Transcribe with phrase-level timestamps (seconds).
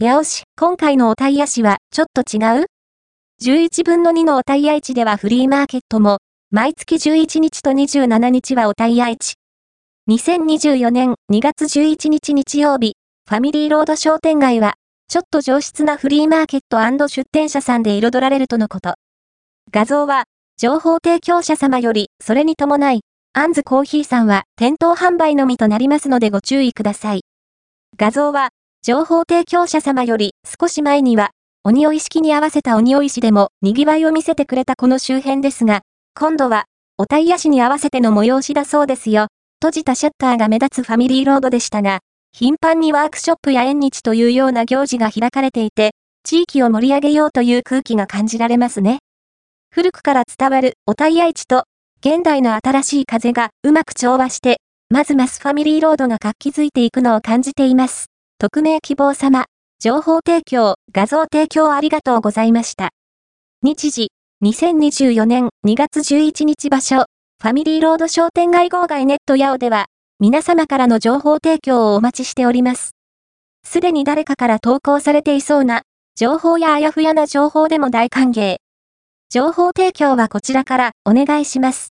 [0.00, 2.66] 八尾市、今回のおタイヤ市はちょっと違う
[3.42, 6.18] ?11 分の2のおタイヤ市ではフリーマーケットも、
[6.52, 9.34] 毎月11日と27日はおタイヤ市。
[10.08, 12.94] 2024年2月11日日曜日、
[13.28, 14.74] ファミリーロード商店街は、
[15.08, 16.78] ちょっと上質なフリーマーケット
[17.08, 18.94] 出店者さんで彩られるとのこと。
[19.72, 20.26] 画像は、
[20.58, 23.00] 情報提供者様より、それに伴い、
[23.32, 27.22] アンズコーヒーさんは店頭販売のみとなりますのでご注意ください。
[27.96, 28.50] 画像は、
[28.88, 31.32] 情報提供者様より少し前には、
[31.62, 35.82] 鬼追い式に合わせた鬼追い市でも賑わいを見せてくれたこの周辺ですが、
[36.18, 36.64] 今度は、
[36.96, 39.26] おタイヤ市に合わせての催しだそうですよ。
[39.60, 41.98] 閉じたシャッターが目立つファミリーロードでしたが、
[42.32, 45.90] 頻繁にワークショップや縁日というような行事が開かれていて、
[46.24, 49.00] 地域を盛り上げようという空気が感じられますね。
[49.70, 51.64] 古くから伝わるおタイヤ市と、
[52.00, 58.06] 現代の新しい風がうまく調和して、まずますファミリーロードが活気づいていくのを感じています。
[58.40, 59.46] 匿名希望様、
[59.80, 62.90] 情報提供、画像提供ありがとうございました。
[63.64, 64.12] 日時、
[64.44, 67.06] 2024年2月11日場所、
[67.42, 69.86] ファミリーロード商店街号外ネットヤオでは、
[70.20, 72.92] 皆様からの情報提供をお待ちしております。
[73.64, 75.82] すでに誰かから投稿されていそうな、
[76.14, 78.58] 情報やあやふやな情報でも大歓迎。
[79.30, 81.86] 情報提供はこちらからお願いします。